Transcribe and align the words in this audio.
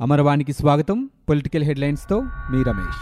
అమరవాణికి 0.00 0.52
స్వాగతం. 0.52 1.10
పొలిటికల్ 1.28 1.64
హెడ్లైన్స్తో 1.64 2.20
మీ 2.20 2.62
రమేష్. 2.62 3.00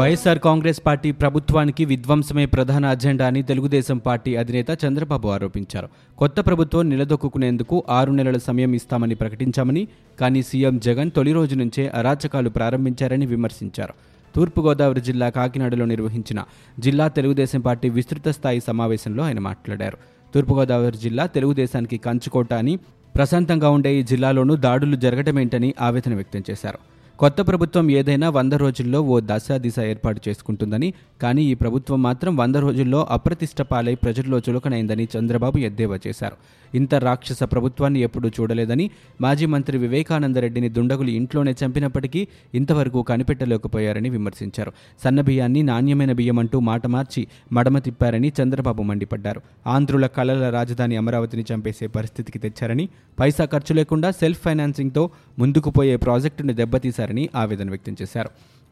వైఎస్ఆర్ 0.00 0.38
కాంగ్రెస్ 0.38 0.80
పార్టీ 0.86 1.12
ప్రభుత్వానికి 1.12 1.84
విధ్వంసమే 1.84 2.46
ప్రధాన 2.46 2.86
అజెండా 2.86 3.26
అని 3.26 3.42
తెలుగుదేశం 3.42 3.98
పార్టీ 3.98 4.36
అధినేత 4.36 4.66
చంద్రబాబు 4.86 5.28
ఆరోపించారు. 5.28 5.88
కొత్త 6.18 6.40
ప్రభుత్వం 6.40 6.88
నిలదొక్కునేందుకు 6.88 7.84
ఆరు 7.88 8.12
నెలల 8.12 8.38
సమయం 8.38 8.72
ఇస్తామని 8.72 9.14
ప్రకటించామని 9.14 9.88
కానీ 10.20 10.42
సీఎం 10.42 10.78
జగన్ 10.78 11.10
తొలి 11.16 11.32
రోజు 11.32 11.54
నుంచే 11.54 11.88
అరాచకాలు 11.88 12.48
ప్రారంభించారని 12.48 13.26
విమర్శించారు. 13.26 13.94
తూర్పుగోదావరి 14.36 15.00
జిల్లా 15.00 15.28
కాకినాడలో 15.28 15.84
నిర్వహించిన 15.84 16.44
జిల్లా 16.78 17.08
తెలుగుదేశం 17.08 17.60
పార్టీ 17.60 17.88
విస్తృత 17.88 18.28
స్థాయి 18.28 18.60
సమావేశంలో 18.60 19.24
ఆయన 19.24 19.38
మాట్లాడారు. 19.38 20.15
తూర్పుగోదావరి 20.34 20.98
జిల్లా 20.98 21.26
తెలుగుదేశానికి 21.26 21.96
కంచుకోట 21.98 22.54
అని 22.54 22.76
ప్రశాంతంగా 23.14 23.70
ఉండే 23.70 23.96
ఈ 23.96 24.02
జిల్లాలోనూ 24.02 24.56
దాడులు 24.56 24.96
జరగటమేంటని 24.96 25.74
ఆవేదన 25.80 26.14
వ్యక్తం 26.14 26.42
చేశారు. 26.50 26.78
కొత్త 27.18 27.40
ప్రభుత్వం 27.40 27.90
ఏదైనా 27.90 28.28
వంద 28.30 28.52
రోజుల్లో 28.52 29.00
ఓ 29.02 29.20
దశ 29.20 29.52
దిశ 29.52 29.78
ఏర్పాటు 29.80 30.20
చేసుకుంటుందని 30.28 30.94
కానీ 31.22 31.42
ఈ 31.44 31.54
ప్రభుత్వం 31.54 32.02
మాత్రం 32.02 32.36
వంద 32.36 32.56
రోజుల్లో 32.56 33.06
అప్రతిష్ట 33.10 33.62
పాలై 33.62 33.94
ప్రజల్లో 33.94 34.38
చులకనైందని 34.38 35.08
చంద్రబాబు 35.18 35.58
ఎద్దేవా 35.58 35.98
చేశారు. 36.06 36.36
ఇంత 36.76 36.94
రాక్షస 36.94 37.42
ప్రభుత్వాన్ని 37.42 38.00
ఎప్పుడూ 38.00 38.28
చూడలేదని 38.28 38.90
మాజీ 39.20 39.46
మంత్రి 39.46 39.78
వివేకానందరెడ్డిని 39.78 40.68
దుండగులు 40.68 41.10
ఇంట్లోనే 41.10 41.54
చంపినప్పటికీ 41.64 42.28
ఇంతవరకు 42.54 43.02
కనిపెట్టలేకపోయారని 43.02 44.10
విమర్శించారు. 44.10 44.72
సన్న 45.04 45.20
బియ్యాన్ని 45.20 45.62
నాణ్యమైన 45.62 46.12
బియ్యం 46.12 46.38
అంటూ 46.38 46.60
మాట 46.60 46.86
మార్చి 46.86 47.26
మడమ 47.52 47.78
తిప్పారని 47.78 48.32
చంద్రబాబు 48.42 48.82
మండిపడ్డారు. 48.82 49.40
ఆంధ్రుల 49.66 50.06
కళల 50.06 50.50
రాజధాని 50.50 50.96
అమరావతిని 50.96 51.44
చంపేసే 51.54 51.86
పరిస్థితికి 51.86 52.38
తెచ్చారని 52.38 52.88
పైసా 53.20 53.44
ఖర్చు 53.44 53.74
లేకుండా 53.74 54.10
సెల్ఫ్ 54.10 54.42
ఫైనాన్సింగ్తో 54.42 55.10
ముందుకు 55.38 55.70
పోయే 55.70 55.96
ప్రాజెక్టును 55.96 56.52
దెబ్బతీశారని 56.52 57.28
ఆవేదన 57.36 57.70
వ్యక్తం 57.70 57.96
చేశారు. 58.02 58.28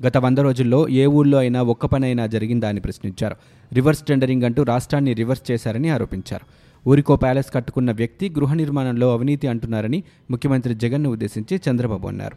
గత 0.06 0.16
వంద 0.16 0.38
రోజుల్లో 0.38 0.88
ఏ 0.88 1.06
ఊళ్ళో 1.06 1.38
అయినా 1.38 1.62
ఒక్క 1.62 1.86
పనైనా 1.86 2.26
జరిగిందా 2.26 2.68
అని 2.68 2.80
ప్రశ్నించారు. 2.80 3.36
రివర్స్ 3.72 4.02
టెండరింగ్ 4.02 4.42
అంటూ 4.42 4.62
రాష్ట్రాన్ని 4.62 5.12
రివర్స్ 5.12 5.50
చేశారని 5.50 5.88
ఆరోపించారు. 5.88 6.46
ఊరికో 6.88 7.16
ప్యాలెస్ 7.16 7.54
కట్టుకున్న 7.54 7.92
వ్యక్తి 7.92 8.28
గృహ 8.28 8.54
నిర్మాణంలో 8.54 9.12
అవినీతి 9.12 9.46
అంటున్నారని 9.46 10.02
ముఖ్యమంత్రి 10.30 10.74
జగన్ను 10.74 11.10
ఉద్దేశించి 11.10 11.60
చంద్రబాబు 11.70 12.08
అన్నారు. 12.08 12.36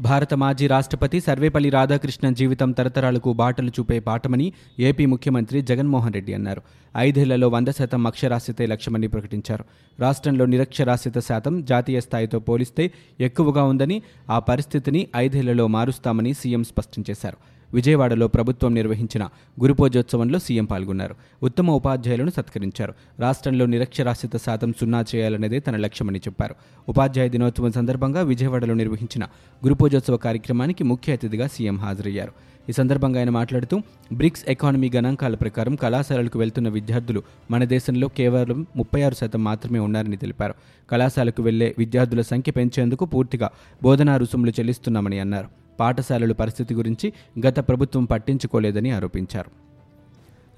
భారత 0.00 0.34
మాజీ 0.34 0.66
రాష్ట్రపతి 0.66 1.20
సర్వేపల్లి 1.20 1.70
రాధాకృష్ణన్ 1.70 2.34
జీవితం 2.34 2.72
తరతరాలకు 2.72 3.32
బాటలు 3.32 3.68
చూపే 3.68 3.98
పాఠమని 3.98 4.52
ఏపీ 4.78 5.06
ముఖ్యమంత్రి 5.06 5.62
జగన్మోహన్ 5.62 6.12
రెడ్డి 6.12 6.34
అన్నారు. 6.34 6.62
ఐదేళ్ళలో 6.96 7.48
వంద 7.48 7.68
శాతం 7.68 8.06
అక్షరాస్యతే 8.06 8.66
లక్ష్యమని 8.66 9.06
ప్రకటించారు. 9.06 9.64
రాష్ట్రంలో 10.00 10.46
నిరక్షరాస్యత 10.46 11.18
శాతం 11.18 11.64
జాతీయ 11.64 12.00
స్థాయితో 12.00 12.38
పోలిస్తే 12.38 12.90
ఎక్కువగా 13.20 13.62
ఉందని 13.62 14.02
ఆ 14.30 14.38
పరిస్థితిని 14.38 15.08
ఐదేళ్ళలో 15.16 15.66
మారుస్తామని 15.66 16.34
సీఎం 16.34 16.64
స్పష్టం 16.64 17.04
చేశారు. 17.10 17.53
విజయవాడలో 17.74 18.28
ప్రభుత్వం 18.28 18.74
నిర్వహించిన 18.74 19.28
గురుపూజోత్సవంలో 19.60 20.38
సీఎం 20.38 20.64
పాల్గొన్నారు. 20.64 21.14
ఉత్తమ 21.42 21.70
ఉపాధ్యాయులను 21.70 22.30
సత్కరించారు. 22.30 22.94
రాష్ట్రంలో 23.20 23.66
నిరక్షరాస్యత 23.66 24.36
శాతం 24.36 24.72
సున్నా 24.72 25.04
చేయాలనేదే 25.14 25.58
తన 25.58 25.76
లక్ష్యమని 25.76 26.18
చెప్పారు. 26.18 26.54
ఉపాధ్యాయ 26.88 27.28
దినోత్సవం 27.28 27.72
సందర్భంగా 27.72 28.20
విజయవాడలో 28.20 28.74
నిర్వహించిన 28.74 29.24
గురుపూజోత్సవ 29.64 30.16
కార్యక్రమానికి 30.16 30.84
ముఖ్య 30.84 31.12
అతిథిగా 31.12 31.46
సీఎం 31.46 31.78
హాజరయ్యారు. 31.78 32.32
ఈ 32.68 32.72
సందర్భంగా 32.72 33.18
ఆయన 33.18 33.30
మాట్లాడుతూ 33.30 33.80
బ్రిక్స్ 34.12 34.44
ఎకానమీ 34.48 34.90
గణాంకాల 34.96 35.34
ప్రకారం 35.34 35.74
కళాశాలలకు 35.74 36.38
వెళ్తున్న 36.38 36.68
విద్యార్థులు 36.68 37.22
మన 37.50 37.64
దేశంలో 37.64 38.08
కేవలం 38.08 38.66
ముప్పై 38.76 39.02
ఆరు 39.02 39.14
శాతం 39.14 39.44
మాత్రమే 39.44 39.78
ఉన్నారని 39.78 40.16
తెలిపారు. 40.16 40.54
కళాశాలకు 40.90 41.42
వెళ్ళే 41.42 41.74
విద్యార్థుల 41.78 42.20
సంఖ్య 42.20 42.52
పెంచేందుకు 42.52 43.04
పూర్తిగా 43.04 43.50
బోధనా 43.82 44.16
రుసుములు 44.16 44.50
చెల్లిస్తున్నామని 44.50 45.18
అన్నారు. 45.18 45.63
పాఠశాలల 45.80 46.32
పరిస్థితి 46.32 46.74
గురించి 46.74 47.12
గత 47.46 47.68
ప్రభుత్వం 47.68 48.04
పట్టించుకోలేదని 48.04 48.90
ఆరోపించారు. 48.90 49.64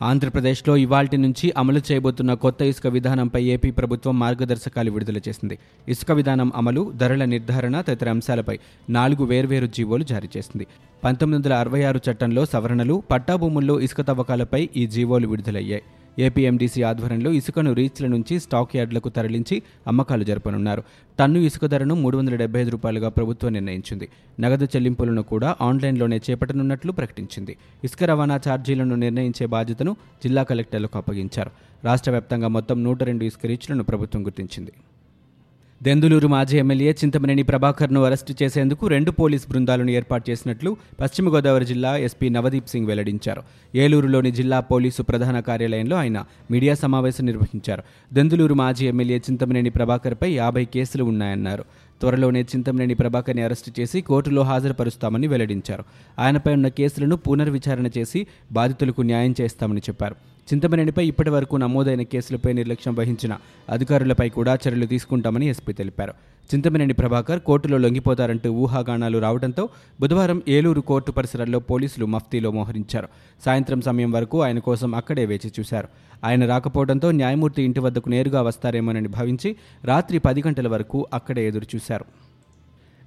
ఆంధ్రప్రదేశ్లో 0.03 0.77
ఇవాల్టి 0.77 1.17
నుంచి 1.17 1.53
అమలు 1.57 1.81
చేయబోతున్న 1.93 2.35
కొత్త 2.35 2.63
ఇసుక 2.63 2.87
విధానంపై 2.87 3.45
ఏపీ 3.45 3.71
ప్రభుత్వం 3.71 4.19
మార్గదర్శకాలు 4.19 4.91
విడుదల 4.91 5.17
చేసింది. 5.17 5.59
ఇసుక 5.89 6.13
విధానం 6.13 6.53
అమలు 6.57 6.93
ధరల 6.97 7.25
నిర్ధారణ 7.25 7.81
తదితర 7.81 8.11
అంశాలపై 8.11 8.59
నాలుగు 8.91 9.25
వేర్వేరు 9.25 9.67
జీవోలు 9.67 10.05
జారీ 10.05 10.29
చేసింది. 10.37 10.67
పంతొమ్మిది 11.05 11.49
వందల 11.49 11.59
అరవై 11.59 11.83
ఆరు 11.83 12.01
చట్టంలో 12.11 12.47
సవరణలు 12.47 13.03
పట్టాభూముల్లో 13.11 13.81
ఇసుక 13.81 14.01
తవ్వకాలపై 14.01 14.69
ఈ 14.77 14.87
జీవోలు 14.87 15.29
విడుదలయ్యాయి. 15.29 15.83
ఏపీఎండీసీ 16.19 16.83
ఆధ్వర్యంలో 16.83 17.31
ఇసుకను 17.31 17.73
రీచ్ల 17.73 18.07
నుంచి 18.07 18.41
స్టాక్ 18.41 18.77
యార్డులకు 18.77 19.09
తరలించి 19.09 19.63
అమ్మకాలు 19.87 20.25
జరపనున్నారు. 20.25 20.83
టన్ను 21.19 21.39
ఇసుక 21.39 21.67
ధరను 21.67 21.95
మూడు 21.95 22.17
వందల 22.17 22.37
డెబ్బై 22.37 22.61
ఐదు 22.61 22.71
రూపాయలుగా 22.71 23.09
ప్రభుత్వం 23.09 23.53
నిర్ణయించింది. 23.53 24.09
నగదు 24.41 24.65
చెల్లింపులను 24.65 25.23
కూడా 25.23 25.57
ఆన్లైన్లోనే 25.61 26.21
చేపట్టనున్నట్లు 26.31 26.93
ప్రకటించింది. 26.93 27.57
ఇసుక 27.85 28.05
రవాణా 28.05 28.41
ఛార్జీలను 28.49 28.95
నిర్ణయించే 28.95 29.47
బాధ్యతను 29.47 29.97
జిల్లా 30.25 30.43
కలెక్టర్లకు 30.43 30.99
అప్పగించారు. 30.99 31.51
రాష్ట్ర 31.85 32.11
వ్యాప్తంగా 32.11 32.49
మొత్తం 32.49 32.85
నూట 32.85 33.03
రెండు 33.03 33.25
ఇసుక 33.25 33.47
రీచ్లను 33.47 33.85
ప్రభుత్వం 33.85 34.27
గుర్తించింది. 34.27 34.73
దెందులూరు 35.83 36.29
మాజీ 36.29 36.59
ఎమ్మెల్యే 36.59 36.91
చింతమనేని 36.93 37.43
ప్రభాకర్ను 37.43 38.05
అరెస్టు 38.05 38.35
చేసేందుకు 38.43 38.87
రెండు 38.87 39.11
పోలీస్ 39.11 39.51
బృందాలను 39.51 39.91
ఏర్పాటు 39.91 40.31
చేసినట్లు 40.31 40.77
పశ్చిమ 41.01 41.35
గోదావరి 41.35 41.65
జిల్లా 41.65 41.97
ఎస్పీ 41.97 42.29
నవదీప్ 42.29 42.69
సింగ్ 42.69 42.87
వెల్లడించారు. 42.87 43.43
ఏలూరులోని 43.75 44.31
జిల్లా 44.31 44.61
పోలీసు 44.61 45.03
ప్రధాన 45.03 45.41
కార్యాలయంలో 45.41 45.97
ఆయన 45.97 46.25
మీడియా 46.51 46.75
సమావేశం 46.75 47.27
నిర్వహించారు. 47.27 47.83
దెందులూరు 48.13 48.55
మాజీ 48.55 48.87
ఎమ్మెల్యే 48.87 49.17
చింతమనేని 49.17 49.71
ప్రభాకర్పై 49.71 50.33
యాభై 50.33 50.65
కేసులు 50.65 51.05
ఉన్నాయన్నారు. 51.05 51.65
త్వరలోనే 52.01 52.43
చింతమనేని 52.43 52.95
ప్రభాకర్ని 52.95 53.43
అరెస్టు 53.43 53.81
చేసి 53.81 54.01
కోర్టులో 54.01 54.43
హాజరుపరుస్తామని 54.43 55.27
వెల్లడించారు. 55.27 55.85
ఆయనపై 56.19 56.53
ఉన్న 56.53 56.69
కేసులను 56.69 57.17
పునర్విచారణ 57.17 57.87
చేసి 57.99 58.27
బాధితులకు 58.53 59.03
న్యాయం 59.03 59.35
చేస్తామని 59.41 59.81
చెప్పారు. 59.81 60.17
చింతమనేనిపై 60.53 61.07
ఇప్పటి 61.07 61.31
వరకు 61.31 61.57
నమోదైన 61.57 62.03
కేసులపై 62.03 62.53
నిర్లక్ష్యం 62.53 62.95
వహించిన 62.95 63.37
అధికారులపై 63.71 64.29
కూడా 64.29 64.55
చర్యలు 64.55 64.87
తీసుకుంటామని 64.87 65.47
ఎస్పీ 65.47 65.73
తెలిపారు. 65.73 66.15
చింతమనేని 66.55 66.93
ప్రభాకర్ 66.93 67.41
కోర్టులో 67.41 67.79
లొంగిపోతారంటూ 67.79 68.53
ఊహాగానాలు 68.53 69.19
రావడంతో 69.19 69.69
బుధవారం 70.01 70.43
ఏలూరు 70.49 70.81
కోర్టు 70.81 71.13
పరిసరాల్లో 71.13 71.59
పోలీసులు 71.59 72.07
మఫ్తీలో 72.07 72.51
మోహరించారు. 72.51 73.09
సాయంత్రం 73.45 73.81
సమయం 73.81 74.13
వరకు 74.13 74.43
ఆయన 74.43 74.59
కోసం 74.59 74.95
అక్కడే 74.95 75.27
వేచి 75.27 75.53
చూశారు. 75.61 75.89
ఆయన 76.25 76.47
రాకపోవడంతో 76.47 77.11
న్యాయమూర్తి 77.11 77.63
ఇంటి 77.63 77.81
వద్దకు 77.81 78.09
నేరుగా 78.09 78.43
వస్తారేమోనని 78.43 79.09
భావించి 79.09 79.57
రాత్రి 79.85 80.19
పది 80.19 80.43
గంటల 80.47 80.69
వరకు 80.69 81.07
అక్కడే 81.15 81.49
ఎదురుచూశారు. 81.49 82.05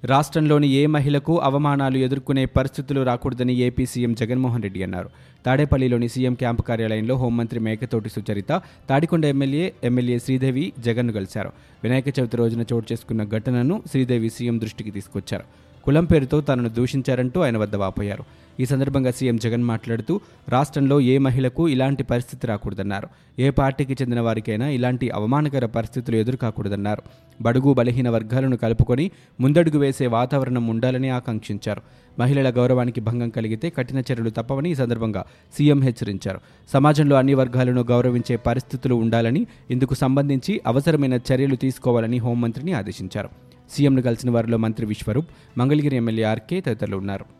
రాష్ట్రంలోని 0.04 0.68
ఏ 0.68 0.86
మహిళకు 0.86 1.38
అవమానాలు 1.38 1.98
ఎదుర్కొనే 1.98 2.44
పరిస్థితులు 2.44 3.02
రాకూడదని 3.02 3.54
ఏపీ 3.54 3.86
సీఎం 3.86 4.14
జగన్మోహన్ 4.14 4.62
రెడ్డి 4.62 4.82
అన్నారు. 4.82 5.08
తాడేపల్లిలోని 5.46 6.08
సీఎం 6.08 6.34
క్యాంపు 6.34 6.62
కార్యాలయంలో 6.62 7.14
హోంమంత్రి 7.14 7.60
మేకతోటి 7.60 8.08
సుచరిత 8.08 8.62
తాడికొండ 8.90 9.24
ఎమ్మెల్యే 9.24 9.72
ఎమ్మెల్యే 9.84 10.18
శ్రీదేవి 10.18 10.72
జగన్ను 10.78 11.12
కలిశారు. 11.12 11.50
వినాయక 11.82 12.20
చవితి 12.20 12.36
రోజున 12.36 12.64
చోటు 12.72 12.92
చేసుకున్న 12.92 13.24
ఘటనను 13.24 13.82
శ్రీదేవి 13.90 14.30
సీఎం 14.30 14.60
దృష్టికి 14.60 14.90
తీసుకొచ్చారు. 14.90 15.44
కులం 15.84 16.04
పేరుతో 16.04 16.40
తనను 16.40 16.68
దూషించారంటూ 16.68 17.40
ఆయన 17.40 17.56
వద్ద 17.56 17.76
వాపోయారు. 17.76 18.24
ఈ 18.60 18.66
సందర్భంగా 18.66 19.10
సీఎం 19.10 19.36
జగన్ 19.36 19.64
మాట్లాడుతూ 19.64 20.20
రాష్ట్రంలో 20.48 21.00
ఏ 21.00 21.18
మహిళకు 21.18 21.68
ఇలాంటి 21.68 22.02
పరిస్థితి 22.02 22.46
రాకూడదన్నారు. 22.46 23.08
ఏ 23.38 23.50
పార్టీకి 23.50 23.92
చెందిన 23.92 24.20
వారికైనా 24.20 24.68
ఇలాంటి 24.68 25.10
అవమానకర 25.10 25.66
పరిస్థితులు 25.66 26.16
ఎదురుకాకూడదన్నారు. 26.16 27.02
బడుగు 27.42 27.74
బలహీన 27.74 28.08
వర్గాలను 28.08 28.56
కలుపుకొని 28.56 29.10
ముందడుగు 29.40 29.78
వేసే 29.78 30.06
వాతావరణం 30.06 30.66
ఉండాలని 30.66 31.08
ఆకాంక్షించారు. 31.08 31.82
మహిళల 32.18 32.50
గౌరవానికి 32.50 33.00
భంగం 33.00 33.28
కలిగితే 33.28 33.70
కఠిన 33.70 33.98
చర్యలు 33.98 34.30
తప్పవని 34.30 34.70
ఈ 34.70 34.74
సందర్భంగా 34.74 35.24
సీఎం 35.58 35.82
హెచ్చరించారు. 35.82 36.40
సమాజంలో 36.72 37.16
అన్ని 37.16 37.34
వర్గాలను 37.34 37.82
గౌరవించే 37.82 38.36
పరిస్థితులు 38.36 38.94
ఉండాలని 38.94 39.46
ఇందుకు 39.70 39.94
సంబంధించి 39.94 40.60
అవసరమైన 40.66 41.14
చర్యలు 41.14 41.56
తీసుకోవాలని 41.56 42.18
హోంమంత్రిని 42.18 42.72
ఆదేశించారు. 42.72 43.28
సీఎంను 43.70 44.02
కలిసిన 44.02 44.30
వారిలో 44.30 44.56
మంత్రి 44.56 44.86
విశ్వరూప్ 44.86 45.28
మంగళగిరి 45.58 45.96
ఎమ్మెల్యే 45.96 46.24
ఆర్కే 46.24 46.60
తదితరులు 46.60 46.96
ఉన్నారు. 46.96 47.39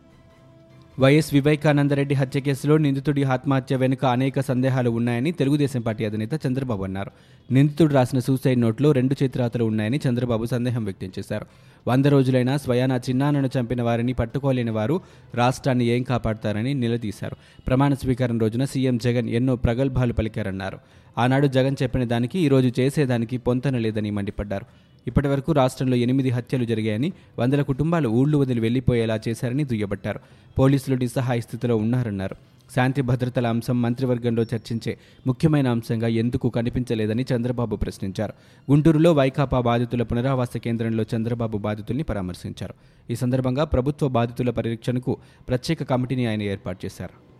వైఎస్ 0.99 1.33
వివేకానందరెడ్డి 1.33 2.15
హత్య 2.15 2.39
కేసులో 2.39 2.77
నిందితుడి 2.77 3.23
ఆత్మహత్య 3.23 3.75
వెనుక 3.75 4.05
అనేక 4.05 4.39
సందేహాలు 4.39 4.89
ఉన్నాయని 4.89 5.31
తెలుగుదేశం 5.31 5.81
పార్టీ 5.81 6.05
అధినేత 6.05 6.29
చంద్రబాబు 6.47 6.83
అన్నారు. 6.83 7.11
నిందితుడు 7.51 7.93
రాసిన 7.93 8.19
సూసైడ్ 8.19 8.61
నోట్లో 8.61 8.91
రెండు 8.91 9.23
చేతిరాతలు 9.23 9.63
ఉన్నాయని 9.63 9.99
చంద్రబాబు 10.09 10.45
సందేహం 10.45 10.85
వ్యక్తం 10.85 11.11
చేశారు. 11.19 11.45
వంద 11.87 12.05
రోజులైనా 12.05 12.57
స్వయానా 12.57 13.01
చిన్నాన్నను 13.09 13.49
చంపిన 13.59 13.81
వారిని 13.81 14.13
పట్టుకోలేని 14.13 14.71
వారు 14.71 15.01
రాష్ట్రాన్ని 15.35 15.85
ఏం 15.85 16.03
కాపాడతారని 16.03 16.73
నిలదీశారు. 16.73 17.35
ప్రమాణ 17.67 17.93
స్వీకారం 17.93 18.39
రోజున 18.39 18.65
సీఎం 18.65 18.97
జగన్ 18.97 19.29
ఎన్నో 19.29 19.55
ప్రగల్భాలు 19.55 20.13
పలికారన్నారు. 20.13 20.79
ఆనాడు 21.17 21.47
జగన్ 21.47 21.75
చెప్పిన 21.83 22.03
దానికి 22.03 22.39
ఈరోజు 22.39 22.71
చేసేదానికి 22.79 23.37
పొంతన 23.37 23.77
లేదని 23.77 24.11
మండిపడ్డారు. 24.11 24.65
ఇప్పటి 25.07 25.27
వరకు 25.27 25.51
రాష్ట్రంలో 25.51 25.95
ఎనిమిది 25.95 26.29
హత్యలు 26.29 26.65
జరిగాయని 26.65 27.13
వందల 27.39 27.61
కుటుంబాలు 27.61 28.09
ఊళ్ళు 28.09 28.37
వదిలి 28.37 28.59
వెళ్ళిపోయేలా 28.59 29.19
చేశారని 29.27 29.63
దుయ్యబట్టారు. 29.63 30.19
పోలీసులు 30.59 30.95
నిస్సహాయ 30.95 31.39
స్థితిలో 31.39 31.75
ఉన్నారన్నారు. 31.75 32.35
శాంతి 32.75 33.01
భద్రతల 33.01 33.47
అంశం 33.47 33.81
మంత్రివర్గంలో 33.81 34.43
చర్చించే 34.43 34.97
ముఖ్యమైన 35.27 35.67
అంశంగా 35.67 36.07
ఎందుకు 36.07 36.49
కనిపించలేదని 36.49 37.25
చంద్రబాబు 37.35 37.75
ప్రశ్నించారు. 37.75 38.33
గుంటూరులో 38.71 39.13
వైకాపా 39.13 39.61
బాధితుల 39.61 40.03
పునరావాస 40.03 40.57
కేంద్రంలో 40.57 41.05
చంద్రబాబు 41.15 41.57
బాధితుల్ని 41.57 42.03
పరామర్శించారు. 42.03 42.73
ఈ 43.11 43.15
సందర్భంగా 43.15 43.63
ప్రభుత్వ 43.63 44.07
బాధితుల 44.07 44.49
పరిరక్షణకు 44.49 45.17
ప్రత్యేక 45.49 45.83
కమిటీని 45.83 46.25
ఆయన 46.25 46.41
ఏర్పాటు 46.41 46.85
చేశారు. 46.85 47.30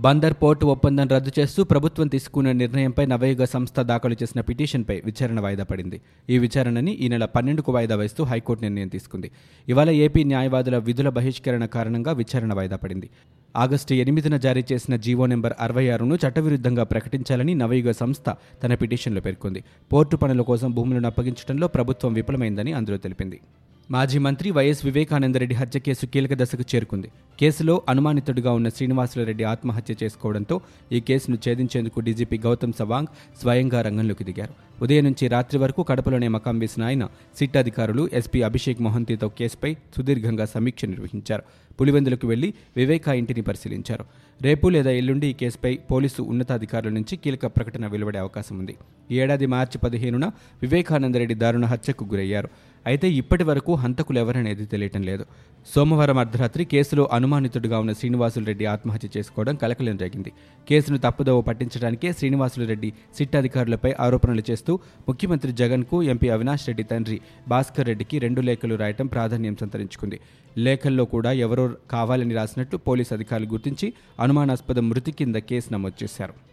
బందర్ 0.00 0.34
పోర్టు 0.42 0.66
ఒప్పందం 0.66 1.08
రద్దు 1.08 1.30
చేస్తూ 1.38 1.64
ప్రభుత్వం 1.64 2.08
తీసుకున్న 2.08 2.52
నిర్ణయంపై 2.52 3.06
నవయుగ 3.06 3.44
సంస్థ 3.44 3.80
దాఖలు 3.80 4.16
చేసిన 4.22 4.40
పిటిషన్పై 4.40 5.02
విచారణ 5.04 5.40
వాయిదా 5.40 5.64
పడింది. 5.64 6.00
ఈ 6.30 6.38
విచారణని 6.38 6.92
ఈ 6.92 7.08
నెల 7.08 7.24
పన్నెండుకు 7.24 7.72
వాయిదా 7.72 7.96
వేస్తూ 7.96 8.24
హైకోర్టు 8.24 8.64
నిర్ణయం 8.64 8.88
తీసుకుంది. 8.88 9.30
ఇవాళ 9.68 9.90
ఏపీ 9.90 10.24
న్యాయవాదుల 10.24 10.78
విధుల 10.78 11.08
బహిష్కరణ 11.08 11.66
కారణంగా 11.66 12.12
విచారణ 12.12 12.54
వాయిదా 12.54 12.76
పడింది. 12.76 13.10
ఆగస్టు 13.56 13.94
ఎనిమిదిన 13.94 14.36
జారీ 14.36 14.64
చేసిన 14.72 14.96
జీవో 14.96 15.26
నెంబర్ 15.26 15.52
అరవై 15.60 15.88
ఆరును 15.88 16.14
చట్టవిరుద్ధంగా 16.14 16.84
ప్రకటించాలని 16.84 17.54
నవయుగ 17.54 17.90
సంస్థ 17.90 18.34
తన 18.62 18.74
పిటిషన్లో 18.74 19.20
పేర్కొంది. 19.20 19.64
పోర్టు 19.92 20.16
పనుల 20.16 20.40
కోసం 20.40 20.70
భూములను 20.70 21.06
అప్పగించడంలో 21.06 21.68
ప్రభుత్వం 21.68 22.12
విఫలమైందని 22.12 22.72
అందులో 22.72 22.96
తెలిపింది. 22.96 23.40
మాజీ 23.90 24.18
మంత్రి 24.18 24.50
వైఎస్ 24.50 24.84
వివేకానందరెడ్డి 24.84 25.54
హత్య 25.54 25.80
కేసు 25.80 26.06
కీలక 26.06 26.34
దశకు 26.34 26.64
చేరుకుంది. 26.74 27.08
కేసులో 27.40 27.82
అనుమానితుడిగా 27.88 28.52
ఉన్న 28.52 28.68
శ్రీనివాసులరెడ్డి 28.68 29.44
ఆత్మహత్య 29.44 29.94
చేసుకోవడంతో 30.02 30.60
ఈ 30.92 31.00
కేసును 31.00 31.38
ఛేదించేందుకు 31.48 32.00
డీజీపీ 32.00 32.38
గౌతమ్ 32.38 32.72
సవాంగ్ 32.78 33.06
స్వయంగా 33.40 33.82
రంగంలోకి 33.82 34.24
దిగారు. 34.24 34.82
ఉదయం 34.82 35.04
నుంచి 35.04 35.28
రాత్రి 35.28 35.58
వరకు 35.58 35.82
కడపలోనే 35.82 36.28
మకాం 36.28 36.58
వేసిన 36.58 36.84
ఆయన 36.84 37.08
సిట్ 37.38 37.56
అధికారులు 37.56 38.10
ఎస్పీ 38.12 38.42
అభిషేక్ 38.42 38.80
మొహంతితో 38.80 39.28
కేసుపై 39.28 39.74
సుదీర్ఘంగా 39.74 40.44
సమీక్ష 40.44 40.84
నిర్వహించారు. 40.84 41.42
పులివెందులకు 41.80 42.26
వెళ్ళి 42.28 42.54
వివేకా 42.76 43.12
ఇంటిని 43.12 43.42
పరిశీలించారు. 43.42 44.04
రేపు 44.42 44.68
లేదా 44.68 44.90
ఎల్లుండి 44.90 45.26
ఈ 45.26 45.32
కేసుపై 45.32 45.78
పోలీసు 45.90 46.22
ఉన్నతాధికారుల 46.22 46.88
నుంచి 46.88 47.16
కీలక 47.16 47.46
ప్రకటన 47.46 47.86
వెలువడే 47.86 48.18
అవకాశం 48.18 48.58
ఉంది. 48.58 48.76
ఈ 49.10 49.20
ఏడాది 49.20 49.46
మార్చి 49.46 49.78
పదిహేనున 49.78 50.26
వివేకానందరెడ్డి 50.62 51.34
దారుణ 51.34 51.64
హత్యకు 51.64 52.04
గురయ్యారు. 52.04 52.48
అయితే 52.86 53.08
ఇప్పటి 53.20 53.44
వరకు 53.48 53.72
హంతకులు 53.82 54.18
ఎవరనేది 54.22 54.64
తెలియటం 54.72 55.02
లేదు. 55.08 55.24
సోమవారం 55.72 56.18
అర్ధరాత్రి 56.22 56.62
కేసులో 56.72 57.04
అనుమానితుడిగా 57.16 57.76
ఉన్న 57.82 57.92
శ్రీనివాసులు 57.98 58.44
రెడ్డి 58.50 58.64
ఆత్మహత్య 58.72 59.08
చేసుకోవడం 59.16 59.56
కలకలం 59.62 59.96
జరిగింది 60.02 60.30
కేసును 60.68 60.98
తప్పుదోవ 61.06 61.40
పట్టించడానికే 61.48 62.08
శ్రీనివాసులు 62.18 62.66
రెడ్డి 62.72 62.90
సిట్ 63.18 63.36
అధికారులపై 63.40 63.92
ఆరోపణలు 64.06 64.44
చేస్తూ 64.50 64.74
ముఖ్యమంత్రి 65.08 65.52
జగన్కు 65.62 65.98
ఎంపీ 66.14 66.30
అవినాష్ 66.36 66.66
రెడ్డి 66.70 66.86
తండ్రి 66.92 67.18
భాస్కర్ 67.48 67.88
రెడ్డికి 67.90 68.18
రెండు 68.18 68.40
లేఖలు 68.50 68.76
రాయటం 68.82 69.06
ప్రాధాన్యం 69.06 69.56
సంతరించుకుంది. 69.62 70.20
లేఖల్లో 70.58 71.04
కూడా 71.16 71.32
ఎవరో 71.46 71.66
కావాలని 71.90 72.34
రాసినట్లు 72.34 72.78
పోలీసు 72.88 73.14
అధికారులు 73.14 73.50
గుర్తించి 73.54 73.88
అనుమానాస్పద 74.26 74.78
మృతి 74.90 75.14
కింద 75.20 75.36
కేసు 75.50 75.68
నమోదు 75.72 75.98
చేశారు. 76.02 76.51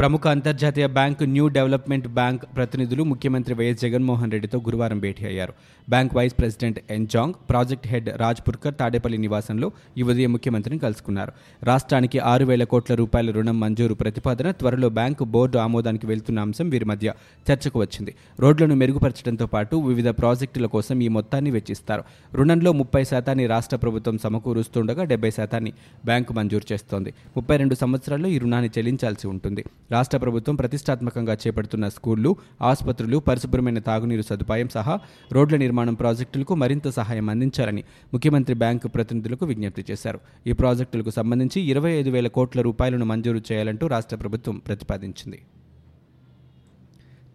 ప్రముఖ 0.00 0.26
అంతర్జాతీయ 0.26 0.86
బ్యాంకు 0.86 1.24
న్యూ 1.24 1.46
డెవలప్మెంట్ 1.48 2.06
బ్యాంక్ 2.08 2.42
ప్రతినిధులు 2.56 3.02
ముఖ్యమంత్రి 3.02 3.54
వైఎస్ 3.54 3.80
జగన్మోహన్ 3.80 4.30
రెడ్డితో 4.32 4.58
గురువారం 4.58 5.00
భేటీ 5.00 5.24
అయ్యారు. 5.26 5.52
బ్యాంక్ 5.88 6.14
వైస్ 6.16 6.34
ప్రెసిడెంట్ 6.38 6.78
ఎన్జాంగ్ 6.90 7.34
ప్రాజెక్ట్ 7.50 7.86
హెడ్ 7.86 8.08
రాజ్ 8.16 8.40
పుర్కర్ 8.48 8.74
తాడేపల్లి 8.74 9.18
నివాసంలో 9.18 9.72
ఈ 9.98 10.02
ఉదయం 10.02 10.32
ముఖ్యమంత్రిని 10.32 10.78
కలుసుకున్నారు. 10.78 11.32
రాష్ట్రానికి 11.62 12.18
ఆరు 12.18 12.44
వేల 12.44 12.64
కోట్ల 12.64 12.94
రూపాయల 12.94 13.30
రుణం 13.30 13.60
మంజూరు 13.60 13.94
ప్రతిపాదన 13.94 14.50
త్వరలో 14.50 14.88
బ్యాంకు 14.88 15.24
బోర్డు 15.24 15.58
ఆమోదానికి 15.58 16.06
వెళ్తున్న 16.06 16.40
అంశం 16.40 16.70
వీరి 16.70 16.84
మధ్య 16.84 17.14
చర్చకు 17.52 17.78
వచ్చింది. 17.80 18.14
రోడ్లను 18.40 18.74
మెరుగుపరచడంతో 18.74 19.46
పాటు 19.46 19.76
వివిధ 19.90 20.08
ప్రాజెక్టుల 20.08 20.66
కోసం 20.66 21.02
ఈ 21.02 21.08
మొత్తాన్ని 21.18 21.50
వెచ్చిస్తారు. 21.50 22.04
రుణంలో 22.34 22.72
ముప్పై 22.72 23.04
శాతాన్ని 23.04 23.46
రాష్ట్ర 23.46 23.76
ప్రభుత్వం 23.76 24.18
సమకూరుస్తుండగా 24.18 25.04
డెబ్బై 25.04 25.30
శాతాన్ని 25.30 25.74
బ్యాంకు 26.04 26.32
మంజూరు 26.32 26.72
చేస్తోంది. 26.72 27.12
ముప్పై 27.36 27.56
రెండు 27.56 27.74
సంవత్సరాల్లో 27.74 28.28
ఈ 28.28 28.38
రుణాన్ని 28.38 28.72
చెల్లించాల్సి 28.78 29.28
ఉంటుంది. 29.34 29.64
రాష్ట్ర 29.92 30.18
ప్రభుత్వం 30.18 30.56
ప్రతిష్టాత్మకంగా 30.56 31.36
చేపడుతున్న 31.46 31.88
స్కూళ్ళు 31.88 32.36
ఆసుపత్రులు 32.62 33.18
పరిశుభ్రమైన 33.18 33.78
తాగునీరు 33.78 34.22
సదుపాయం 34.22 34.68
సహా 34.68 35.00
రోడ్ల 35.32 35.56
నిర్మాణం 35.56 35.94
ప్రాజెక్టులకు 35.94 36.54
మరింత 36.54 36.88
సహాయం 36.88 37.28
అందించాలని 37.28 37.84
ముఖ్యమంత్రి 38.14 38.54
బ్యాంకు 38.54 38.88
ప్రతినిధులకు 38.88 39.46
విజ్ఞప్తి 39.46 39.84
చేశారు. 39.90 40.20
ఈ 40.46 40.52
ప్రాజెక్టులకు 40.52 41.10
సంబంధించి 41.10 41.60
ఇరవై 41.60 41.90
ఐదు 41.90 42.10
వేల 42.10 42.28
కోట్ల 42.28 42.60
రూపాయలను 42.60 43.04
మంజూరు 43.04 43.42
చేయాలంటూ 43.52 43.86
రాష్ట్ర 43.86 44.16
ప్రభుత్వం 44.16 44.58
ప్రతిపాదించింది. 44.66 45.40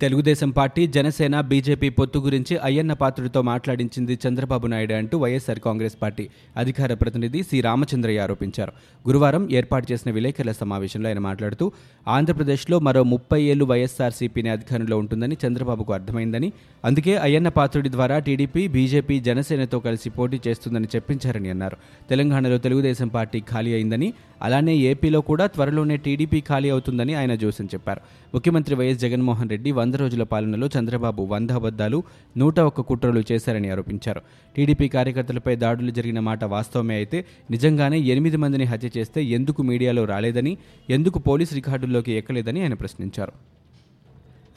తెలుగుదేశం 0.01 0.50
పార్టీ 0.50 0.88
జనసేన 0.88 1.42
బీజేపీ 1.42 1.89
పొత్తు 1.89 2.19
గురించి 2.19 2.57
అయ్యన్న 2.57 2.94
పాత్రుడితో 2.94 3.42
మాట్లాడించింది 3.42 4.19
చంద్రబాబు 4.24 4.68
నాయుడు 4.68 4.94
అంటూ 4.94 5.18
వైఎస్సార్ 5.18 5.59
కాంగ్రెస్ 5.59 5.95
పార్టీ 6.01 6.30
అధికార 6.57 6.94
ప్రతినిధి 6.94 7.44
సి. 7.44 7.62
రామచంద్రయ్య 7.62 8.19
ఆరోపించారు. 8.19 8.71
గురువారం 9.07 9.44
ఏర్పాటు 9.51 9.94
చేసిన 9.94 10.12
విలేకరుల 10.12 10.51
సమావేశంలో 10.51 11.09
ఆయన 11.09 11.19
మాట్లాడుతూ 11.19 11.71
ఆంధ్రప్రదేశ్లో 12.07 12.80
మరో 12.80 13.03
ముప్పై 13.03 13.42
ఏళ్ళు 13.44 13.65
వైఎస్ఆర్సీపీని 13.65 14.50
అధికారంలో 14.50 14.97
ఉంటుందని 14.97 15.38
చంద్రబాబుకు 15.45 15.94
అర్థమైందని 15.94 16.53
అందుకే 16.83 17.15
అయ్యన్న 17.18 17.50
పాత్రుడి 17.50 17.89
ద్వారా 17.89 18.19
టీడీపీ 18.19 18.68
బీజేపీ 18.68 19.19
జనసేనతో 19.19 19.80
కలిసి 19.80 20.09
పోటీ 20.09 20.39
చేస్తుందని 20.48 20.88
చెప్పించారని 20.95 21.50
అన్నారు. 21.50 21.77
తెలంగాణలో 22.09 22.57
తెలుగుదేశం 22.57 23.07
పార్టీ 23.07 23.39
ఖాళీ 23.39 23.74
అయిందని 23.74 24.13
అలానే 24.41 24.75
ఏపీలో 24.75 25.21
కూడా 25.21 25.48
త్వరలోనే 25.48 25.98
టీడీపీ 25.98 26.41
ఖాళీ 26.41 26.69
అవుతుందని 26.69 27.13
ఆయన 27.13 27.36
జోసెన్ 27.36 27.74
చెప్పారు. 27.74 28.01
ముఖ్యమంత్రి 28.33 28.75
వైఎస్ 28.75 29.00
జగన్మోహన్ 29.00 29.50
రెడ్డి 29.50 29.71
వంద 29.86 29.96
రోజుల 29.96 30.24
పాలనలో 30.24 30.70
చంద్రబాబు 30.80 31.24
వంద 31.24 31.52
అబద్దాలు 31.52 32.04
నూట 32.38 32.60
ఒక్క 32.60 32.82
కుట్రలు 32.82 33.24
చేశారని 33.32 33.70
ఆరోపించారు. 33.70 34.22
టీడీపీ 34.56 34.88
కార్యకర్తలపై 34.88 35.56
దాడులు 35.56 35.92
జరిగిన 35.92 36.20
మాట 36.20 36.44
వాస్తవమే 36.44 36.96
అయితే 36.96 37.26
నిజంగానే 37.52 38.00
ఎనిమిది 38.00 38.38
మందిని 38.38 38.64
హత్య 38.64 38.90
చేస్తే 38.98 39.24
ఎందుకు 39.24 39.64
మీడియాలో 39.64 40.06
రాలేదని 40.06 40.58
ఎందుకు 40.90 41.20
పోలీస్ 41.20 41.54
రికార్డుల్లోకి 41.54 42.12
ఎక్కలేదని 42.12 42.62
ఆయన 42.62 42.74
ప్రశ్నించారు. 42.74 43.32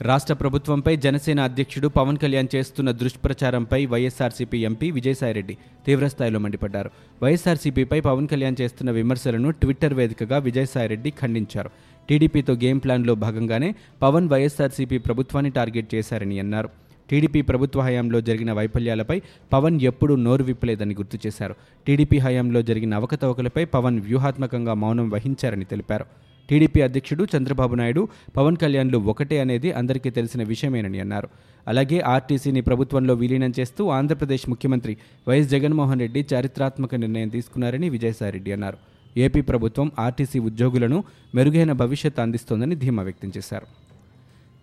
రాష్ట్ర 0.01 0.33
ప్రభుత్వంపై 0.33 0.95
జనసేన 0.95 1.39
అధ్యక్షుడు 1.39 1.87
పవన్ 1.87 2.17
కళ్యాణ్ 2.17 2.47
చేస్తున్న 2.55 2.91
దుష్ప్రచారంపై 2.91 3.85
వైఎస్ఆర్సీపీ 3.85 4.57
ఎంపీ 4.57 4.91
విజయసాయిరెడ్డి 4.91 5.57
తీవ్రస్థాయిలో 5.85 6.39
మండిపడ్డారు. 6.39 6.89
వైఎస్ఆర్సీపీపై 7.23 7.99
పవన్ 7.99 8.27
కళ్యాణ్ 8.27 8.55
చేస్తున్న 8.61 8.91
విమర్శలను 8.91 9.51
ట్విట్టర్ 9.51 9.93
వేదికగా 9.93 10.37
విజయసాయిరెడ్డి 10.37 11.13
ఖండించారు. 11.21 11.69
టీడీపీతో 12.09 12.53
గేమ్ 12.53 12.79
ప్లాన్లో 12.83 13.15
భాగంగానే 13.15 13.75
పవన్ 14.01 14.29
వైఎస్ఆర్సీపీ 14.29 14.97
ప్రభుత్వాన్ని 14.97 15.51
టార్గెట్ 15.51 15.95
చేశారని 15.95 16.39
అన్నారు. 16.39 16.69
టీడీపీ 17.09 17.41
ప్రభుత్వ 17.41 17.81
హయాంలో 17.81 18.21
జరిగిన 18.21 18.51
వైఫల్యాలపై 18.53 19.21
పవన్ 19.53 19.81
ఎప్పుడూ 19.81 20.15
నోరు 20.15 20.43
విప్పలేదని 20.43 20.95
గుర్తు 20.95 21.17
చేశారు. 21.27 21.55
టీడీపీ 21.87 22.17
హయాంలో 22.17 22.61
జరిగిన 22.61 22.93
అవకతవకలపై 22.93 23.65
పవన్ 23.65 23.99
వ్యూహాత్మకంగా 23.99 24.73
మౌనం 24.73 25.09
వహించారని 25.09 25.65
తెలిపారు. 25.65 26.05
టీడీపీ 26.49 26.81
అధ్యక్షుడు 26.81 27.23
చంద్రబాబు 27.37 27.75
నాయుడు 27.75 28.07
పవన్ 28.37 28.57
కళ్యాణ్లు 28.57 28.97
ఒకటే 28.97 29.39
అనేది 29.39 29.71
అందరికీ 29.71 30.09
తెలిసిన 30.09 30.43
విషయమేనని 30.43 30.99
అన్నారు. 30.99 31.29
అలాగే 31.67 31.99
ఆర్టీసీని 31.99 32.61
ప్రభుత్వంలో 32.61 33.13
విలీనం 33.13 33.53
చేస్తూ 33.59 33.89
ఆంధ్రప్రదేశ్ 33.89 34.49
ముఖ్యమంత్రి 34.49 34.97
వైఎస్ 35.27 35.49
జగన్మోహన్ 35.49 35.99
రెడ్డి 35.99 36.25
చారిత్రాత్మక 36.33 36.95
నిర్ణయం 36.95 37.29
తీసుకున్నారని 37.29 37.89
విజయసాయిరెడ్డి 37.89 38.51
అన్నారు. 38.51 38.77
ఏపీ 39.19 39.41
ప్రభుత్వం 39.41 39.91
ఆర్టీసీ 39.99 40.39
ఉద్యోగులను 40.39 41.03
మెరుగైన 41.35 41.71
భవిష్యత్ 41.71 42.19
అందిస్తోందని 42.19 42.75
ధీమా 42.75 43.03
వ్యక్తం 43.03 43.31
చేశారు. 43.37 43.67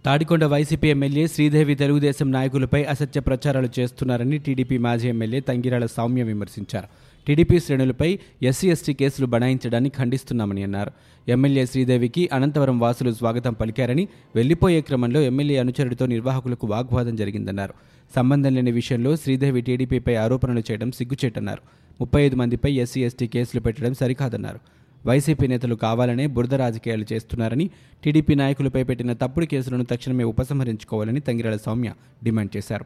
తాడికొండ 0.04 0.44
వైసీపీ 0.44 0.88
ఎమ్మెల్యే 0.88 1.26
శ్రీదేవి 1.26 1.74
తెలుగుదేశం 1.74 2.32
నాయకులపై 2.32 2.84
అసత్య 2.84 3.20
ప్రచారాలు 3.20 3.68
చేస్తున్నారని 3.78 4.38
టీడీపీ 4.38 4.78
మాజీ 4.78 5.08
ఎమ్మెల్యే 5.08 5.40
తంగిరాల 5.40 5.86
సౌమ్య 5.86 6.22
విమర్శించారు. 6.22 6.86
టీడీపీ 7.26 7.58
శ్రేణులపై 7.58 8.18
ఎస్సీ 8.42 8.70
ఎస్టీ 8.70 8.92
కేసులు 8.94 9.26
బనాయించడాన్ని 9.26 9.90
ఖండిస్తున్నామని 9.90 10.62
అన్నారు. 10.62 10.90
ఎమ్మెల్యే 11.28 11.66
శ్రీదేవికి 11.66 12.28
అనంతవరం 12.32 12.78
వాసులు 12.78 13.12
స్వాగతం 13.12 13.52
పలికారని 13.52 14.08
వెళ్ళిపోయే 14.34 14.80
క్రమంలో 14.80 15.20
ఎమ్మెల్యే 15.20 15.58
అనుచరుడితో 15.58 16.06
నిర్వాహకులకు 16.06 16.66
వాగ్వాదం 16.66 17.16
జరిగిందన్నారు. 17.16 17.74
సంబంధం 18.16 18.54
లేని 18.54 18.72
విషయంలో 18.72 19.16
శ్రీదేవి 19.16 19.60
టీడీపీపై 19.60 20.14
ఆరోపణలు 20.14 20.62
చేయడం 20.70 20.92
సిగ్గుచేటన్నారు. 20.92 21.85
ముప్పై 22.00 22.22
ఐదు 22.22 22.36
మందిపై 22.36 22.72
ఎస్సీ 22.72 23.04
ఎస్టీ 23.04 23.26
కేసులు 23.26 23.60
పెట్టడం 23.60 23.94
సరికాదన్నారు. 23.94 24.58
వైసీపీ 25.06 25.46
నేతలు 25.46 25.74
కావాలనే 25.74 26.26
బురద 26.26 26.54
రాజకీయాలు 26.54 27.04
చేస్తున్నారని 27.12 27.70
టీడీపీ 28.04 28.34
నాయకులపై 28.34 28.82
పెట్టిన 28.82 29.12
తప్పుడు 29.12 29.46
కేసులను 29.46 29.84
తక్షణమే 29.84 30.24
ఉపసంహరించుకోవాలని 30.24 31.20
తంగిరాల 31.20 31.56
సౌమ్య 31.56 31.92
డిమాండ్ 32.24 32.56
చేశారు. 32.56 32.84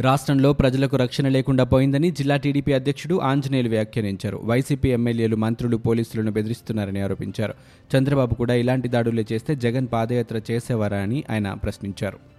రాష్ట్రంలో 0.00 0.52
ప్రజలకు 0.52 0.96
రక్షణ 0.96 1.28
లేకుండా 1.28 1.64
పోయిందని 1.64 2.10
జిల్లా 2.10 2.36
టీడీపీ 2.36 2.72
అధ్యక్షుడు 2.72 3.20
ఆంజనేయులు 3.20 3.68
వ్యాఖ్యానించారు. 3.68 4.40
వైసీపీ 4.44 4.88
ఎమ్మెల్యేలు 4.88 5.36
మంత్రులు 5.36 5.76
పోలీసులను 5.76 6.32
బెదిరిస్తున్నారని 6.32 7.00
ఆరోపించారు. 7.00 7.54
చంద్రబాబు 7.96 8.34
కూడా 8.34 8.54
ఇలాంటి 8.54 8.88
దాడులే 8.88 9.26
చేస్తే 9.32 9.56
జగన్ 9.56 9.88
పాదయాత్ర 9.92 10.40
చేసేవారా 10.50 10.98
అని 10.98 11.24
ఆయన 11.30 11.52
ప్రశ్నించారు. 11.52 12.37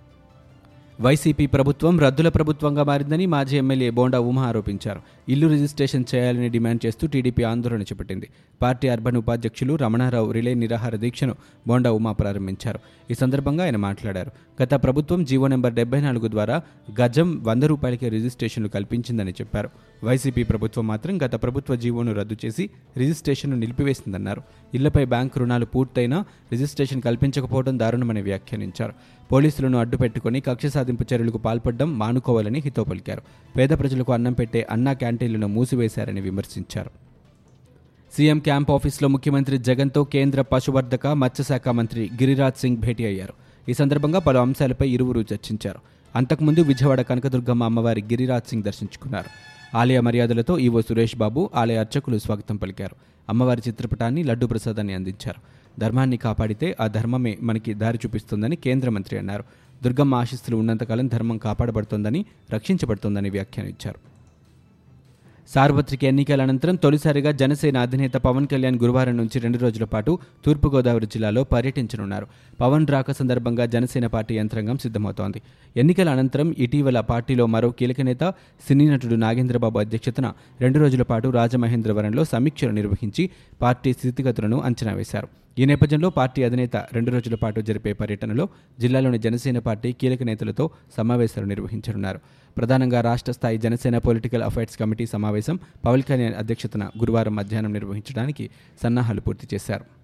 వైసీపీ 1.01 1.45
ప్రభుత్వం 1.45 1.99
రద్దుల 1.99 2.29
ప్రభుత్వంగా 2.29 2.83
మారిందని 2.83 3.25
మాజీ 3.25 3.57
ఎమ్మెల్యే 3.57 3.89
బోండా 3.89 4.19
ఉమా 4.19 4.43
ఆరోపించారు. 4.43 5.01
ఇల్లు 5.29 5.47
రిజిస్ట్రేషన్ 5.47 6.03
చేయాలని 6.15 6.49
డిమాండ్ 6.49 6.85
చేస్తూ 6.85 7.07
టీడీపీ 7.07 7.43
ఆందోళన 7.43 7.81
చేపట్టింది. 7.81 8.27
పార్టీ 8.61 8.87
అర్బన్ 8.87 9.17
ఉపాధ్యక్షులు 9.17 9.75
రమణారావు 9.75 10.31
రిలే 10.31 10.53
నిరాహార 10.53 10.95
దీక్షను 10.95 11.35
బోండా 11.67 11.91
ఉమా 11.91 12.11
ప్రారంభించారు. 12.11 12.79
ఈ 13.11 13.13
సందర్భంగా 13.13 13.63
ఆయన 13.63 13.75
మాట్లాడారు. 13.75 14.31
గత 14.63 14.73
ప్రభుత్వం 14.73 15.23
జీవో 15.23 15.47
నెంబర్ 15.47 15.73
డెబ్బై 15.73 16.01
నాలుగు 16.01 16.27
ద్వారా 16.27 16.61
గజం 17.01 17.43
వంద 17.43 17.63
రూపాయలకే 17.63 18.09
రిజిస్ట్రేషన్లు 18.09 18.69
కల్పించిందని 18.69 19.31
చెప్పారు. 19.31 19.69
వైసీపీ 20.03 20.43
ప్రభుత్వం 20.43 20.87
మాత్రం 20.87 21.21
గత 21.21 21.43
ప్రభుత్వ 21.43 21.75
జీవోను 21.75 22.13
రద్దు 22.13 22.35
చేసి 22.45 22.69
రిజిస్ట్రేషన్ను 22.97 23.57
నిలిపివేసిందన్నారు. 23.57 24.41
ఇళ్ళపై 24.73 25.05
బ్యాంకు 25.05 25.39
రుణాలు 25.39 25.65
పూర్తయినా 25.65 26.25
రిజిస్ట్రేషన్ 26.51 27.01
కల్పించకపోవడం 27.01 27.79
దారుణమని 27.79 28.21
వ్యాఖ్యానించారు. 28.21 28.93
పోలీసులను 29.31 29.77
అడ్డుపెట్టుకుని 29.77 30.41
కక్ష 30.41 30.65
సాధింపు 30.65 31.05
చర్యలకు 31.13 31.37
పాల్పడడం 31.37 31.99
మానుకోవాలని 31.99 32.59
హితో 32.59 32.83
పలికారు. 32.83 33.21
పేద 33.57 33.69
ప్రజలకు 33.69 34.13
అన్నం 34.13 34.33
పెట్టే 34.33 34.67
అన్నా 34.71 34.93
క్యాంటీన్లను 34.93 35.47
మూసివేశారని 35.47 36.21
విమర్శించారు. 36.21 36.91
సీఎం 38.17 38.39
క్యాంప్ 38.39 38.71
ఆఫీస్లో 38.71 39.09
ముఖ్యమంత్రి 39.09 39.57
జగన్తో 39.57 40.03
కేంద్ర 40.03 40.41
పశువర్ధక 40.41 41.07
మత్స్యశాఖ 41.07 41.69
మంత్రి 41.69 42.09
గిరిరాజ్ 42.13 42.61
సింగ్ 42.61 42.77
భేటీ 42.77 43.05
అయ్యారు. 43.05 43.33
ఈ 43.69 43.73
సందర్భంగా 43.73 44.19
పలు 44.19 44.39
అంశాలపై 44.39 44.89
ఇరువురు 44.89 45.19
చర్చించారు. 45.19 45.79
అంతకుముందు 46.15 46.61
విజయవాడ 46.61 47.01
కనకదుర్గమ్మ 47.01 47.63
అమ్మవారి 47.63 48.01
గిరిరాజ్ 48.01 48.49
సింగ్ 48.49 48.63
దర్శించుకున్నారు. 48.63 49.29
ఆలయ 49.77 49.99
మర్యాదలతో 49.99 50.59
ఈవో 50.59 50.81
సురేష్ 50.81 51.15
బాబు 51.15 51.49
ఆలయ 51.55 51.77
అర్చకులు 51.77 52.17
స్వాగతం 52.17 52.55
పలికారు. 52.55 52.95
అమ్మవారి 53.29 53.61
చిత్రపటాన్ని 53.67 54.23
లడ్డు 54.23 54.45
ప్రసాదాన్ని 54.45 54.93
అందించారు. 54.93 55.58
ధర్మాన్ని 55.83 56.17
కాపాడితే 56.17 56.67
ఆ 56.81 56.87
ధర్మమే 56.97 57.33
మనకి 57.41 57.73
దారి 57.73 57.99
చూపిస్తుందని 58.05 58.55
కేంద్ర 58.55 58.89
మంత్రి 58.89 59.15
అన్నారు. 59.19 59.43
దుర్గమ్మ 59.83 60.15
ఆశిస్తులు 60.15 60.55
ఉన్నంతకాలం 60.57 61.07
ధర్మం 61.07 61.37
కాపాడబడుతోందని 61.37 62.21
రక్షించబడుతోందని 62.53 63.29
వ్యాఖ్యానించారు 63.29 63.99
సార్వత్రిక 65.53 66.01
ఎన్నికల 66.03 66.41
అనంతరం 66.41 66.75
తొలిసారిగా 66.75 67.31
జనసేన 67.31 67.77
అధినేత 67.77 68.15
పవన్ 68.25 68.47
కళ్యాణ్ 68.47 68.77
గురువారం 68.79 69.15
నుంచి 69.17 69.37
రెండు 69.39 69.57
రోజుల 69.57 69.83
పాటు 69.83 70.11
తూర్పుగోదావరి 70.45 71.05
జిల్లాలో 71.05 71.43
పర్యటించనున్నారు. 71.43 72.27
పవన్ 72.61 72.85
రాక 72.87 73.11
సందర్భంగా 73.11 73.65
జనసేన 73.65 74.07
పార్టీ 74.07 74.33
యంత్రాంగం 74.37 74.77
సిద్ధమవుతోంది. 74.77 75.41
ఎన్నికల 75.77 76.09
అనంతరం 76.09 76.49
ఇటీవల 76.57 76.99
పార్టీలో 77.11 77.45
మరో 77.45 77.69
కీలక 77.69 78.01
నేత 78.01 78.23
సినీ 78.67 78.87
నటుడు 78.89 79.15
నాగేంద్రబాబు 79.15 79.79
అధ్యక్షతన 79.79 80.27
రెండు 80.61 80.79
రోజుల 80.79 81.03
పాటు 81.11 81.27
రాజమహేంద్రవరంలో 81.39 82.25
సమీక్షలు 82.25 82.71
నిర్వహించి 82.71 83.29
పార్టీ 83.61 83.93
స్థితిగతులను 83.93 84.59
అంచనా 84.61 84.93
వేశారు. 84.93 85.29
ఈ 85.59 85.65
నేపథ్యంలో 85.65 86.09
పార్టీ 86.09 86.43
అధినేత 86.43 86.75
రెండు 86.93 87.11
రోజుల 87.11 87.35
పాటు 87.35 87.61
జరిపే 87.61 87.93
పర్యటనలో 87.93 88.45
జిల్లాలోని 88.79 89.19
జనసేన 89.19 89.59
పార్టీ 89.59 89.89
కీలక 89.91 90.23
నేతలతో 90.23 90.65
సమావేశాలు 90.97 91.47
నిర్వహించనున్నారు. 91.47 92.19
ప్రధానంగా 92.57 93.01
రాష్ట్ర 93.01 93.31
స్థాయి 93.31 93.57
జనసేన 93.57 93.97
పొలిటికల్ 93.97 94.43
అఫైర్స్ 94.43 94.79
కమిటీ 94.79 95.05
సమావేశం 95.05 95.59
పవన్ 95.85 96.07
కళ్యాణ్ 96.09 96.33
అధ్యక్షతన 96.33 96.83
గురువారం 97.01 97.35
మధ్యాహ్నం 97.35 97.73
నిర్వహించడానికి 97.73 98.49
సన్నాహాలు 98.83 99.21
పూర్తి 99.21 99.47
చేశారు. 99.53 99.98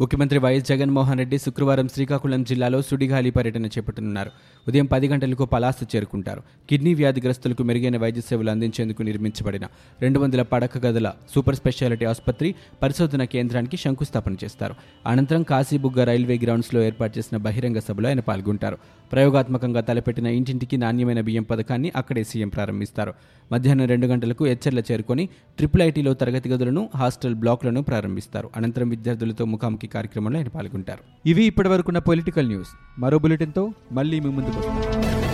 ముఖ్యమంత్రి 0.00 0.38
వైఎస్ 0.38 0.66
జగన్మోహన్ 0.68 1.18
రెడ్డి 1.18 1.38
శుక్రవారం 1.38 1.88
శ్రీకాకుళం 1.88 2.44
జిల్లాలో 2.44 2.82
సుడిగాలి 2.82 3.30
పర్యటన 3.30 3.66
చేపట్టనున్నారు. 3.66 4.30
ఉదయం 4.68 4.86
పది 4.86 5.08
గంటలకు 5.08 5.44
పలాస 5.44 5.74
చేరుకుంటారు. 5.96 6.42
కిడ్నీ 6.70 6.94
వ్యాధిగ్రస్తులకు 6.94 7.62
మెరుగైన 7.62 7.96
వైద్య 7.96 8.20
సేవలు 8.20 8.50
అందించేందుకు 8.50 9.02
నిర్మించబడిన 9.02 9.66
రెండు 10.02 10.18
వందల 10.18 10.42
పడక 10.42 10.78
గదుల 10.86 11.12
సూపర్ 11.34 11.56
స్పెషాలిటీ 11.56 12.04
ఆసుపత్రి 12.04 12.54
పరిశోధన 12.82 13.24
కేంద్రానికి 13.24 13.76
శంకుస్థాపన 13.76 14.32
చేస్తారు. 14.44 14.74
అనంతరం 15.06 15.42
కాశీబుగ్గ 15.42 16.04
రైల్వే 16.04 16.38
గ్రౌండ్స్లో 16.38 16.82
ఏర్పాటు 16.82 17.18
చేసిన 17.18 17.38
బహిరంగ 17.38 17.78
సభలో 17.78 18.08
ఆయన 18.08 18.20
పాల్గొంటారు. 18.20 18.78
ప్రయోగాత్మకంగా 19.12 19.80
తలపెట్టిన 19.80 20.26
ఇంటింటికి 20.26 20.76
నాణ్యమైన 20.76 21.20
బియ్యం 21.20 21.42
పథకాన్ని 21.42 21.92
అక్కడే 21.96 22.24
సీఎం 22.24 22.48
ప్రారంభిస్తారు. 22.48 23.14
మధ్యాహ్నం 23.52 23.86
రెండు 23.86 24.06
గంటలకు 24.06 24.44
హెచ్చర్ల 24.44 24.78
చేరుకొని 24.78 25.26
ట్రిపుల్ 25.56 25.82
ఐటీలో 25.82 26.14
తరగతి 26.14 26.48
గదులను 26.48 26.88
హాస్టల్ 26.96 27.34
బ్లాక్లను 27.34 27.82
ప్రారంభిస్తారు. 27.82 28.50
అనంతరం 28.56 28.88
విద్యార్థులతో 28.88 29.44
ముఖాముఖి 29.44 29.87
కార్యక్రమంలో 29.88 30.38
ఆయన 30.38 30.48
పాల్గొంటారు. 30.48 31.28
ఇవి 31.28 31.44
ఇప్పటివరకున్న 31.44 31.98
పొలిటికల్ 31.98 32.46
న్యూస్. 32.46 32.68
మరో 32.98 33.18
బులెటిన్తో 33.18 33.72
మళ్ళీ 33.92 34.20
మీ 34.20 34.30
ముందుకు 34.30 34.58
వస్తాం. 34.58 35.27